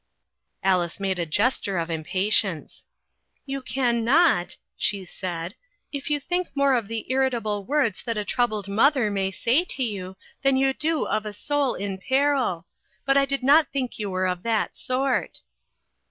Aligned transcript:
"Alice 0.73 0.99
made 0.99 1.19
a 1.19 1.27
gesture 1.27 1.77
of 1.77 1.91
impatience. 1.91 2.87
344 3.45 3.49
INTERRUPTED. 3.51 3.51
"You 3.51 3.61
can 3.61 4.03
not" 4.03 4.57
she 4.75 5.05
said, 5.05 5.53
"if 5.91 6.09
you 6.09 6.19
think 6.19 6.47
more 6.55 6.73
of 6.73 6.87
the 6.87 7.05
irritable 7.11 7.63
words 7.63 8.01
that 8.05 8.17
a 8.17 8.25
troubled 8.25 8.67
mother 8.67 9.11
may 9.11 9.29
say 9.29 9.63
to 9.63 9.83
you 9.83 10.17
than 10.41 10.57
you 10.57 10.73
do 10.73 11.05
of 11.05 11.27
a 11.27 11.33
soul 11.33 11.75
in 11.75 11.99
peril; 11.99 12.65
but 13.05 13.15
I 13.15 13.25
did 13.25 13.43
not 13.43 13.71
think 13.71 13.99
you 13.99 14.09
were 14.09 14.25
of 14.25 14.41
that 14.41 14.75
sort." 14.75 15.41